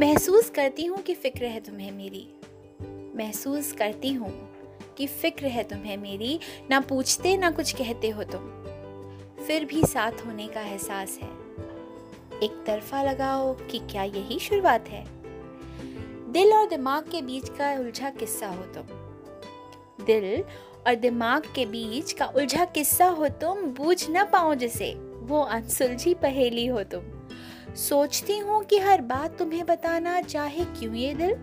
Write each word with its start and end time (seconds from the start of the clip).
महसूस 0.00 0.50
करती 0.50 0.84
हूँ 0.84 0.98
कि 0.98 1.14
फ़िक्र 1.14 1.44
है 1.44 1.60
तुम्हें 1.60 1.92
मेरी। 1.92 2.26
महसूस 3.16 3.72
करती 3.72 4.12
हूँ 4.12 4.48
कि 4.98 5.06
फ़िक्र 5.06 5.46
है 5.46 5.62
तुम्हें 5.62 5.96
मेरी। 5.96 6.40
ना 6.70 6.80
पूछते, 6.80 7.36
ना 7.36 7.50
कुछ 7.50 7.72
कहते 7.72 8.08
हो 8.08 8.22
तुम। 8.24 8.40
फिर 9.44 9.64
भी 9.64 9.82
साथ 9.84 10.12
होने 10.26 10.48
का 10.48 10.60
एहसास 10.60 11.18
है। 11.22 11.28
एक 12.42 12.64
तरफा 12.66 13.02
लगाओ 13.02 13.54
कि 13.54 13.78
क्या 13.78 14.02
यही 14.02 14.38
शुरुआत 14.38 14.88
है? 14.88 15.06
दिल 16.32 16.52
और 16.52 16.68
दिमाग 16.68 17.02
के 17.02 17.22
बीच 17.22 17.48
का 17.48 17.80
उलझा 17.80 18.10
किस्सा 18.10 18.46
हो 18.46 18.62
तुम। 18.62 18.86
दिल 20.04 20.44
और 20.86 20.94
दिमाग 20.94 21.42
के 21.54 21.66
बीच 21.66 22.12
का 22.12 22.26
उलझा 22.26 22.64
किस्सा 22.64 23.06
हो 23.06 23.28
तुम। 23.28 23.62
बूझ 23.62 24.06
न 24.10 24.24
पाओ 24.24 24.54
जिसे। 24.54 24.94
वो 25.20 25.42
अनसुलझी 25.42 26.14
पहेली 26.14 26.66
हो 26.66 26.82
तुम। 26.82 27.00
सोचती 27.76 28.38
हूँ 28.38 28.64
कि 28.64 28.78
हर 28.78 29.00
बात 29.00 29.38
तुम्हें 29.38 29.66
बताना 29.66 30.20
चाहे 30.20 30.64
क्यों 30.64 30.94
ये 30.94 31.14
दिल? 31.14 31.34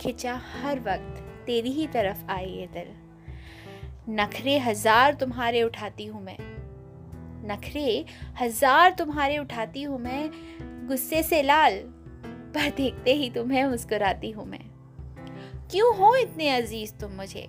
खिंचा 0.00 0.34
हर 0.34 0.80
वक्त 0.80 1.22
तेरी 1.46 1.70
ही 1.70 1.86
तरफ़ 1.86 2.30
आए 2.30 2.46
ये 2.46 2.66
दिल। 2.66 2.88
नखरे 4.14 4.58
हज़ार 4.58 5.14
तुम्हारे 5.14 5.62
उठाती 5.62 6.06
हूँ 6.06 6.22
मैं। 6.22 6.36
नखरे 7.48 8.04
हज़ार 8.40 8.90
तुम्हारे 8.90 9.38
उठाती 9.38 9.82
हूँ 9.82 9.98
मैं, 9.98 10.30
गुस्से 10.88 11.22
से 11.22 11.42
लाल, 11.42 11.78
पर 12.54 12.70
देखते 12.70 13.14
ही 13.14 13.30
तुम्हें 13.30 13.64
मुस्कुराती 13.64 14.30
हूँ 14.30 14.46
मैं। 14.46 14.64
क्यों 15.70 15.96
हो 15.96 16.16
इतने 16.16 16.48
अज़ीज़ 16.48 16.94
तुम 16.94 17.12
मुझे? 17.12 17.48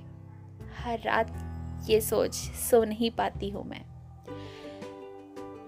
हर 0.83 0.99
रात 0.99 1.33
ये 1.89 2.01
सोच 2.01 2.33
सो 2.35 2.83
नहीं 2.83 3.11
पाती 3.11 3.49
हूँ 3.49 3.69
मैं। 3.69 3.88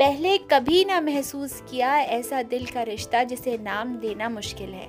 पहले 0.01 0.37
कभी 0.37 0.85
ना 0.85 1.01
महसूस 1.01 1.63
किया 1.71 1.97
ऐसा 1.99 2.41
दिल 2.43 2.65
का 2.65 2.83
रिश्ता 2.83 3.23
जिसे 3.23 3.57
नाम 3.57 3.95
देना 3.95 4.29
मुश्किल 4.29 4.69
है। 4.69 4.87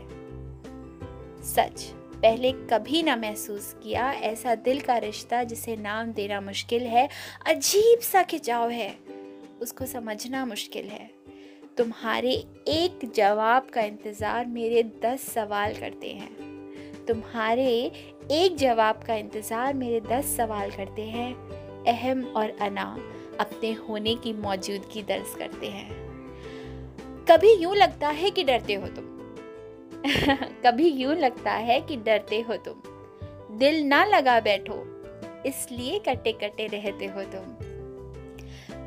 सच, 1.43 1.83
पहले 2.15 2.53
कभी 2.53 3.03
ना 3.03 3.17
महसूस 3.17 3.77
किया 3.83 4.13
ऐसा 4.13 4.55
दिल 4.55 4.81
का 4.81 4.97
रिश्ता 4.97 5.45
जिसे 5.45 5.77
नाम 5.77 6.13
देना 6.13 6.41
मुश्किल 6.41 6.83
है, 6.83 7.09
अजीब 7.47 7.99
सा 7.99 8.23
खिंचाव 8.23 8.71
है। 8.71 8.99
उसको 9.63 9.87
समझना 9.87 10.47
मुश्किल 10.47 10.87
है। 10.87 11.11
तुम्हारे 11.77 12.33
एक 12.69 13.13
जवाब 13.17 13.67
का 13.75 13.81
इंतज़ार 13.81 14.47
मेरे 14.47 14.83
दस 14.83 15.31
सवाल 15.31 15.75
करते 15.75 16.13
हैं। 16.13 17.05
तुम्हारे 17.07 17.71
एक 18.31 18.57
जवाब 18.57 19.05
का 19.07 19.15
इंतज़ार 19.15 19.75
मेरे 19.75 20.01
दस 20.01 20.37
सवाल 20.37 20.71
करते 20.71 21.03
हैं। 21.03 21.35
अहम 21.87 22.25
और 22.25 22.57
अना 22.61 22.97
अपने 23.45 23.73
होने 23.73 24.15
की 24.15 24.33
मौजूदगी 24.33 25.03
दर्ज 25.03 25.35
करते 25.39 25.67
हैं। 25.67 25.91
कभी 27.29 27.53
यूँ 27.55 27.77
लगता 27.77 28.09
है 28.09 28.31
कि 28.31 28.45
डरते 28.45 28.75
हो 28.75 28.87
तुम। 28.87 29.05
कभी 30.67 30.89
यूँ 30.89 31.15
लगता 31.15 31.53
है 31.53 31.81
कि 31.81 31.97
डरते 31.97 32.41
हो 32.41 32.57
तुम। 32.57 32.83
दिल 33.59 33.83
ना 33.85 34.05
लगा 34.05 34.41
बैठो, 34.41 34.75
इसलिए 35.47 35.99
कटे 35.99 36.33
कटे 36.33 36.67
रहते 36.67 37.07
हो 37.07 37.23
तुम। 37.25 37.73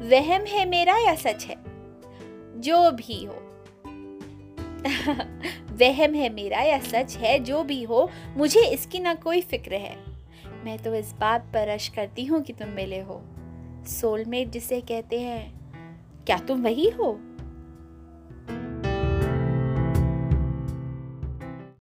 वहम 0.10 0.42
है 0.42 0.66
मेरा 0.70 0.98
या 0.98 1.16
सच 1.16 1.46
है? 1.46 1.56
जो 2.62 2.92
भी 2.92 3.26
हो। 3.26 3.42
वहम 5.76 6.14
है 6.14 6.30
मेरा 6.30 6.62
या 6.62 6.80
सच 6.80 7.18
है, 7.18 7.40
जो 7.40 7.64
भी 7.64 7.84
हो, 7.84 8.10
मुझे 8.38 8.66
इसकी 8.66 9.00
ना 9.00 9.14
कोई 9.14 9.42
फ़िक्र 9.42 9.74
है। 9.74 9.96
मैं 10.66 10.78
तो 10.78 10.96
इस 10.96 11.14
बात 11.14 11.42
पर 11.54 11.68
रश 11.68 11.88
करती 11.88 12.26
हूँ 12.26 12.42
कि 12.42 12.54
तुम 12.54 12.70
मिले 12.70 13.00
हो। 13.00 13.22
सोलमेट 13.88 14.50
जिसे 14.50 14.82
कहते 14.82 15.20
हैं 15.20 15.54
क्या 16.26 16.38
तुम 16.38 16.64
वही 16.64 16.90
हो? 16.90 17.20